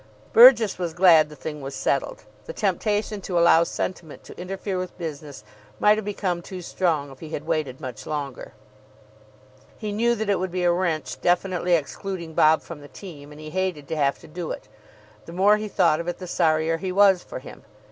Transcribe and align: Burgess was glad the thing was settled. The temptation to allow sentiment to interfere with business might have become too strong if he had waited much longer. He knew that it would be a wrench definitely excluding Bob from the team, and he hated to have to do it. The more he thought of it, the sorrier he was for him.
Burgess 0.33 0.79
was 0.79 0.95
glad 0.95 1.29
the 1.29 1.35
thing 1.35 1.61
was 1.61 1.75
settled. 1.75 2.23
The 2.45 2.53
temptation 2.53 3.21
to 3.21 3.37
allow 3.37 3.63
sentiment 3.63 4.23
to 4.23 4.41
interfere 4.41 4.79
with 4.79 4.97
business 4.97 5.43
might 5.79 5.99
have 5.99 6.05
become 6.05 6.41
too 6.41 6.63
strong 6.63 7.11
if 7.11 7.19
he 7.19 7.29
had 7.29 7.45
waited 7.45 7.79
much 7.79 8.07
longer. 8.07 8.53
He 9.77 9.91
knew 9.91 10.15
that 10.15 10.27
it 10.27 10.39
would 10.39 10.49
be 10.49 10.63
a 10.63 10.71
wrench 10.71 11.21
definitely 11.21 11.75
excluding 11.75 12.33
Bob 12.33 12.63
from 12.63 12.81
the 12.81 12.87
team, 12.87 13.31
and 13.31 13.39
he 13.39 13.51
hated 13.51 13.87
to 13.89 13.95
have 13.95 14.17
to 14.21 14.27
do 14.27 14.49
it. 14.49 14.67
The 15.27 15.33
more 15.33 15.57
he 15.57 15.67
thought 15.67 15.99
of 15.99 16.07
it, 16.07 16.17
the 16.17 16.25
sorrier 16.25 16.77
he 16.77 16.91
was 16.91 17.21
for 17.21 17.37
him. 17.37 17.61